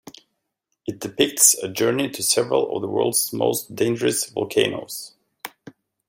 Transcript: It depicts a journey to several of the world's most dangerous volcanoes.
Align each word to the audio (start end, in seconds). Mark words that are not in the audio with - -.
It 0.87 0.97
depicts 0.99 1.53
a 1.61 1.67
journey 1.69 2.09
to 2.09 2.23
several 2.23 2.75
of 2.75 2.81
the 2.81 2.87
world's 2.87 3.31
most 3.31 3.75
dangerous 3.75 4.27
volcanoes. 4.27 5.13